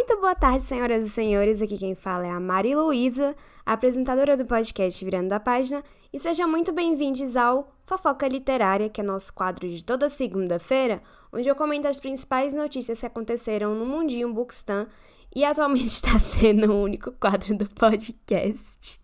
[0.00, 1.60] Muito boa tarde, senhoras e senhores.
[1.60, 6.48] Aqui quem fala é a Mari Luísa, apresentadora do podcast Virando da Página, e sejam
[6.48, 11.86] muito bem-vindos ao Fofoca Literária, que é nosso quadro de toda segunda-feira, onde eu comento
[11.86, 14.88] as principais notícias que aconteceram no mundinho Bookstan
[15.36, 18.98] e atualmente está sendo o único quadro do podcast.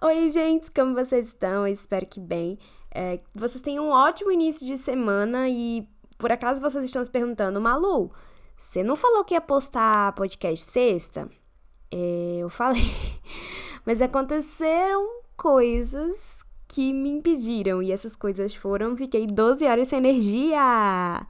[0.00, 1.66] Oi, gente, como vocês estão?
[1.66, 2.58] Eu espero que bem.
[2.90, 5.86] É, vocês tenham um ótimo início de semana e,
[6.16, 8.10] por acaso, vocês estão se perguntando, Malu,
[8.56, 11.28] você não falou que ia postar podcast sexta?
[11.90, 12.82] É, eu falei.
[13.86, 17.82] Mas aconteceram coisas que me impediram.
[17.82, 21.26] E essas coisas foram: fiquei 12 horas sem energia.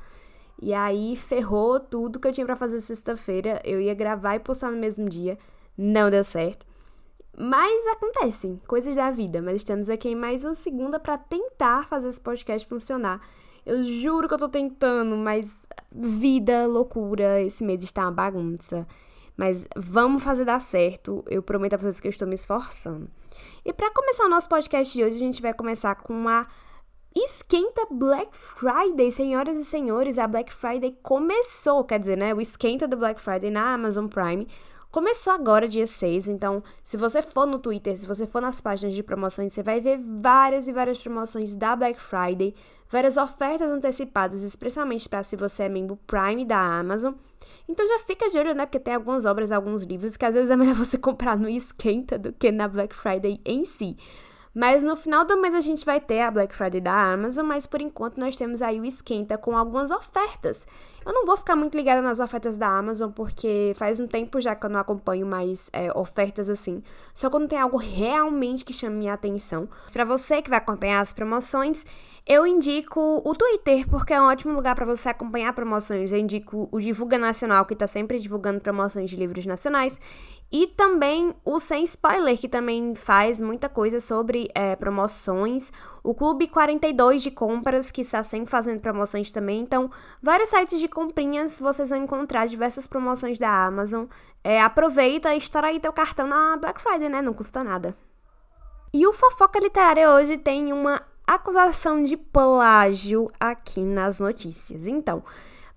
[0.62, 3.60] E aí ferrou tudo que eu tinha para fazer sexta-feira.
[3.64, 5.38] Eu ia gravar e postar no mesmo dia.
[5.76, 6.64] Não deu certo.
[7.36, 9.42] Mas acontecem, coisas da vida.
[9.42, 13.20] Mas estamos aqui em mais uma segunda para tentar fazer esse podcast funcionar.
[13.64, 15.56] Eu juro que eu tô tentando, mas
[15.90, 18.86] vida, loucura, esse mês está uma bagunça.
[19.36, 21.24] Mas vamos fazer dar certo.
[21.28, 23.08] Eu prometo a vocês que eu estou me esforçando.
[23.64, 26.46] E para começar o nosso podcast de hoje, a gente vai começar com uma
[27.16, 30.18] esquenta Black Friday, senhoras e senhores.
[30.18, 32.32] A Black Friday começou, quer dizer, né?
[32.32, 34.46] O esquenta do Black Friday na Amazon Prime
[34.94, 38.94] Começou agora, dia 6, então se você for no Twitter, se você for nas páginas
[38.94, 42.54] de promoções, você vai ver várias e várias promoções da Black Friday,
[42.94, 47.12] várias ofertas antecipadas, especialmente para se você é membro Prime da Amazon.
[47.68, 48.66] Então já fica de olho, né?
[48.66, 52.16] Porque tem algumas obras, alguns livros que às vezes é melhor você comprar no esquenta
[52.16, 53.96] do que na Black Friday em si.
[54.54, 57.66] Mas no final do mês a gente vai ter a Black Friday da Amazon, mas
[57.66, 60.64] por enquanto nós temos aí o esquenta com algumas ofertas.
[61.04, 64.54] Eu não vou ficar muito ligada nas ofertas da Amazon, porque faz um tempo já
[64.54, 66.82] que eu não acompanho mais é, ofertas assim.
[67.14, 69.68] Só quando tem algo realmente que chame minha atenção.
[69.92, 71.84] Para você que vai acompanhar as promoções,
[72.26, 76.10] eu indico o Twitter, porque é um ótimo lugar para você acompanhar promoções.
[76.10, 80.00] Eu indico o Divulga Nacional, que está sempre divulgando promoções de livros nacionais.
[80.50, 85.70] E também o Sem Spoiler, que também faz muita coisa sobre é, promoções.
[86.02, 89.60] O Clube 42 de Compras, que está sempre fazendo promoções também.
[89.60, 89.90] Então,
[90.22, 94.06] vários sites de comprinhas vocês vão encontrar diversas promoções da Amazon.
[94.42, 97.20] É, aproveita e estoura aí teu cartão na Black Friday, né?
[97.20, 97.94] Não custa nada.
[98.92, 104.86] E o Fofoca Literária hoje tem uma acusação de plágio aqui nas notícias.
[104.86, 105.22] Então,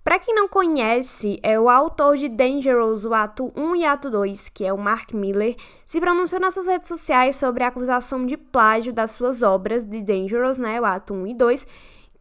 [0.07, 4.47] para quem não conhece, é o autor de Dangerous, o ato 1 e ato 2,
[4.47, 8.37] que é o Mark Miller, se pronunciou nas suas redes sociais sobre a acusação de
[8.37, 11.67] plágio das suas obras de Dangerous, né, o ato 1 e 2,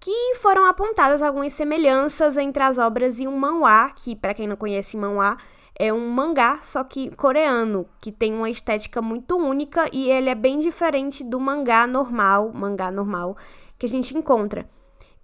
[0.06, 4.54] que foram apontadas algumas semelhanças entre as obras e um manhwa, que para quem não
[4.54, 5.36] conhece manhwa,
[5.76, 10.34] é um mangá, só que coreano, que tem uma estética muito única e ele é
[10.36, 13.36] bem diferente do mangá normal, mangá normal
[13.76, 14.70] que a gente encontra.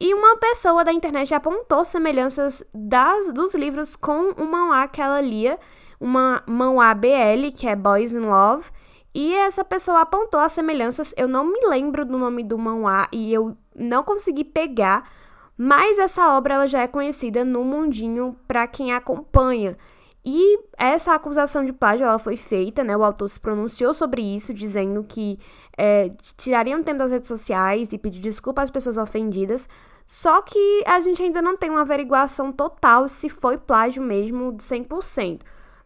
[0.01, 5.21] E uma pessoa da internet apontou semelhanças das, dos livros com o manhwa que ela
[5.21, 5.61] lia,
[6.01, 8.69] uma manhwa BL, que é Boys in Love,
[9.15, 11.15] e essa pessoa apontou as semelhanças.
[11.17, 15.11] Eu não me lembro do nome do manhwa e eu não consegui pegar,
[15.57, 19.77] mas essa obra ela já é conhecida no mundinho para quem acompanha.
[20.25, 22.97] E essa acusação de plágio ela foi feita, né?
[22.97, 25.39] O autor se pronunciou sobre isso, dizendo que
[25.77, 29.69] é, tirariam tempo das redes sociais e pedir desculpa às pessoas ofendidas.
[30.07, 34.63] Só que a gente ainda não tem uma averiguação total se foi plágio mesmo de
[34.63, 35.41] 100%.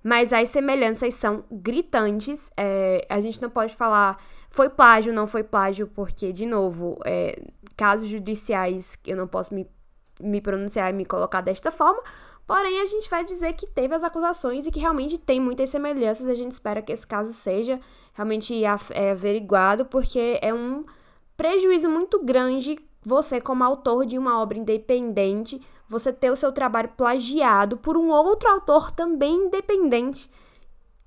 [0.06, 2.48] Mas as semelhanças são gritantes.
[2.56, 7.42] É, a gente não pode falar foi plágio, não foi plágio, porque, de novo, é,
[7.76, 9.68] casos judiciais eu não posso me,
[10.20, 12.00] me pronunciar e me colocar desta forma.
[12.46, 16.28] Porém, a gente vai dizer que teve as acusações e que realmente tem muitas semelhanças.
[16.28, 17.80] A gente espera que esse caso seja
[18.14, 20.84] realmente é, averiguado, porque é um
[21.36, 26.88] prejuízo muito grande você, como autor de uma obra independente, você ter o seu trabalho
[26.96, 30.28] plagiado por um outro autor também independente.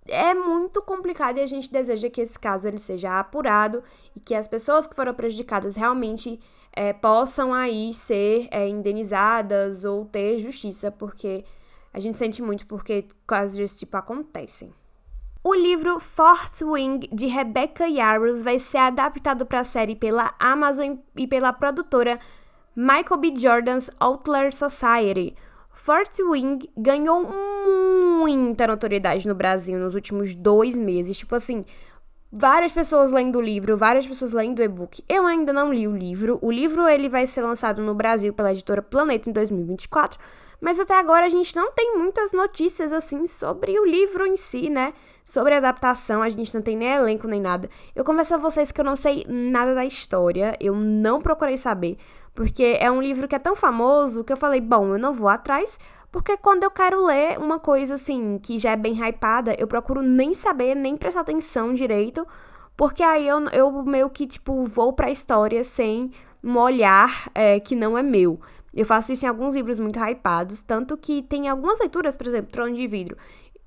[0.07, 3.83] É muito complicado e a gente deseja que esse caso ele seja apurado
[4.15, 6.39] e que as pessoas que foram prejudicadas realmente
[6.71, 11.43] é, possam aí ser é, indenizadas ou ter justiça, porque
[11.93, 14.73] a gente sente muito porque casos desse tipo acontecem.
[15.49, 20.97] O livro Fort Wing, de Rebecca Yarros, vai ser adaptado para a série pela Amazon
[21.17, 22.19] e pela produtora
[22.75, 23.33] Michael B.
[23.35, 25.35] Jordan's Outlier Society.
[25.73, 27.27] Fort Wing ganhou
[28.19, 31.17] muita notoriedade no Brasil nos últimos dois meses.
[31.17, 31.65] Tipo assim,
[32.31, 35.03] várias pessoas lendo o livro, várias pessoas lendo o e-book.
[35.09, 36.37] Eu ainda não li o livro.
[36.43, 40.19] O livro ele vai ser lançado no Brasil pela editora Planeta em 2024,
[40.59, 44.69] mas até agora a gente não tem muitas notícias assim sobre o livro em si,
[44.69, 44.93] né?
[45.23, 47.69] Sobre a adaptação, a gente não tem nem elenco nem nada.
[47.95, 51.97] Eu confesso a vocês que eu não sei nada da história, eu não procurei saber,
[52.33, 55.29] porque é um livro que é tão famoso que eu falei, bom, eu não vou
[55.29, 55.79] atrás,
[56.11, 60.01] porque quando eu quero ler uma coisa assim que já é bem hypada, eu procuro
[60.01, 62.27] nem saber, nem prestar atenção direito,
[62.75, 66.11] porque aí eu, eu meio que, tipo, vou pra história sem
[66.43, 68.39] um olhar é, que não é meu.
[68.73, 72.51] Eu faço isso em alguns livros muito hypados, tanto que tem algumas leituras, por exemplo,
[72.51, 73.17] Trono de Vidro.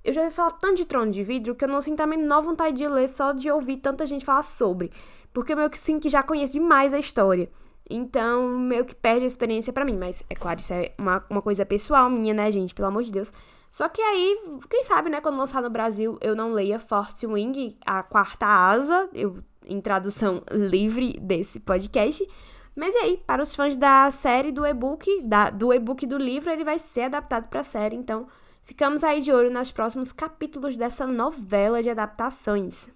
[0.04, 2.42] Eu já ouvi falar tanto de Trono de Vidro que eu não sinto a menor
[2.42, 4.90] vontade de ler só de ouvir tanta gente falar sobre.
[5.32, 7.48] Porque eu meio que sinto que já conheço demais a história.
[7.88, 9.96] Então, meio que perde a experiência para mim.
[9.96, 12.74] Mas, é claro, isso é uma, uma coisa pessoal minha, né, gente?
[12.74, 13.32] Pelo amor de Deus.
[13.70, 14.38] Só que aí,
[14.68, 19.08] quem sabe, né, quando lançar no Brasil, eu não leia Forte Wing, a quarta asa,
[19.14, 22.28] eu, em tradução livre desse podcast.
[22.74, 25.06] Mas e aí, para os fãs da série do e-book,
[25.54, 28.26] do e-book do livro, ele vai ser adaptado para a série, então
[28.62, 32.90] ficamos aí de olho nos próximos capítulos dessa novela de adaptações.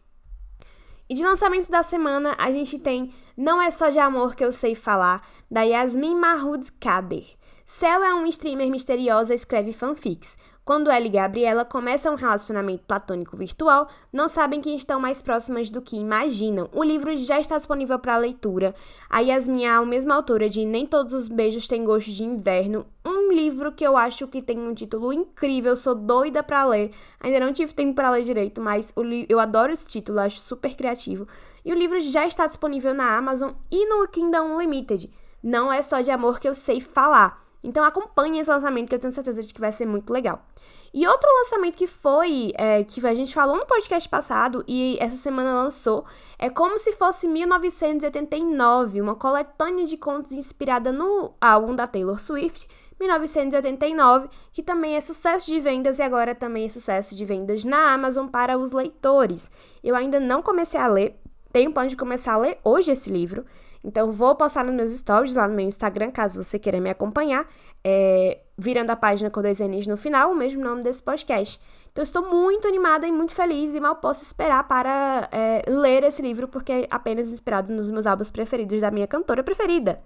[1.08, 4.52] E de lançamentos da semana, a gente tem Não É Só de Amor Que Eu
[4.52, 7.35] Sei Falar, da Yasmin Mahmoud Kader.
[7.68, 10.38] Cell é um streamer misteriosa escreve fanfics.
[10.64, 15.68] Quando ela e Gabriela começam um relacionamento platônico virtual, não sabem que estão mais próximas
[15.68, 16.70] do que imaginam.
[16.72, 18.72] O livro já está disponível para leitura.
[19.10, 22.86] A Yasmin é a mesma autora de Nem Todos os Beijos Têm Gosto de Inverno,
[23.04, 26.92] um livro que eu acho que tem um título incrível, sou doida para ler.
[27.18, 28.94] Ainda não tive tempo para ler direito, mas
[29.28, 31.26] eu adoro esse título, acho super criativo.
[31.64, 35.10] E o livro já está disponível na Amazon e no Kindle Unlimited.
[35.42, 37.45] Não é só de amor que eu sei falar.
[37.66, 40.40] Então acompanhe esse lançamento que eu tenho certeza de que vai ser muito legal.
[40.94, 45.16] E outro lançamento que foi, é, que a gente falou no podcast passado e essa
[45.16, 46.06] semana lançou,
[46.38, 52.66] é Como Se Fosse 1989, uma coletânea de contos inspirada no álbum da Taylor Swift,
[52.98, 57.92] 1989, que também é sucesso de vendas e agora também é sucesso de vendas na
[57.92, 59.50] Amazon para os leitores.
[59.84, 61.20] Eu ainda não comecei a ler,
[61.56, 63.46] tenho plano de começar a ler hoje esse livro,
[63.86, 67.48] então, vou postar nos meus stories lá no meu Instagram, caso você queira me acompanhar,
[67.84, 71.60] é, virando a página com dois N's no final, o mesmo nome desse podcast.
[71.92, 76.20] Então, estou muito animada e muito feliz e mal posso esperar para é, ler esse
[76.20, 80.02] livro, porque é apenas inspirado nos meus álbuns preferidos da minha cantora preferida.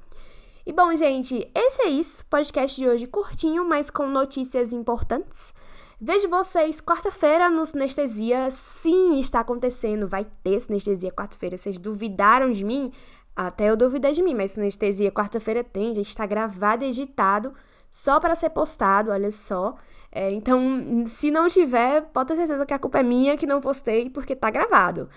[0.66, 2.26] E bom, gente, esse é isso.
[2.26, 5.54] Podcast de hoje curtinho, mas com notícias importantes.
[6.02, 8.50] Vejo vocês quarta-feira no Sinestesia.
[8.50, 10.08] Sim, está acontecendo.
[10.08, 11.58] Vai ter Sinestesia quarta-feira.
[11.58, 12.90] Vocês duvidaram de mim?
[13.36, 17.52] Até eu duvidei de mim, mas Sinestesia quarta-feira tem, gente, está gravado e editado
[17.90, 19.76] só para ser postado, olha só.
[20.10, 23.60] É, então, se não tiver, pode ter certeza que a culpa é minha que não
[23.60, 25.08] postei, porque tá gravado.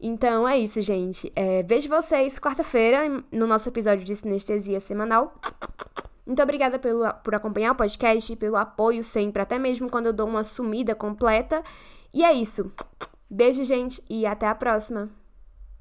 [0.00, 1.32] Então é isso, gente.
[1.34, 5.34] É, vejo vocês quarta-feira no nosso episódio de Sinestesia semanal.
[6.28, 10.28] Muito obrigada pelo, por acompanhar o podcast, pelo apoio sempre, até mesmo quando eu dou
[10.28, 11.64] uma sumida completa.
[12.12, 12.70] E é isso.
[13.30, 15.08] Beijo, gente, e até a próxima.